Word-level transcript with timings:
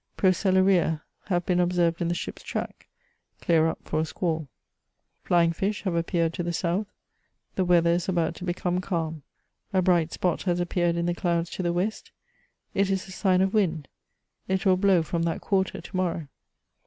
Procellaria 0.17 1.03
have 1.25 1.45
been 1.45 1.59
observed 1.59 2.01
in 2.01 2.07
the 2.07 2.15
ship*s 2.15 2.41
track; 2.43 2.87
clear 3.39 3.67
up 3.67 3.77
for 3.83 3.99
a 3.99 4.05
squall. 4.05 4.47
Flying 5.23 5.51
fish 5.53 5.83
have 5.83 5.93
appeared 5.93 6.33
to 6.33 6.41
the 6.41 6.51
south; 6.51 6.87
the 7.53 7.63
weather 7.63 7.91
is 7.91 8.09
about 8.09 8.33
to 8.33 8.43
become 8.43 8.81
calm. 8.81 9.21
A 9.73 9.81
bright 9.83 10.11
spot 10.11 10.41
has 10.41 10.59
appeared 10.59 10.95
in 10.95 11.05
the 11.05 11.13
clouds 11.13 11.51
to 11.51 11.61
the 11.61 11.71
west; 11.71 12.09
it 12.73 12.89
is 12.89 13.05
the 13.05 13.11
sign 13.11 13.41
of 13.41 13.53
wind; 13.53 13.87
it 14.47 14.65
will 14.65 14.75
blow 14.75 15.03
from 15.03 15.21
that 15.21 15.39
quarter 15.39 15.79
to 15.79 15.95
morrow. 15.95 16.27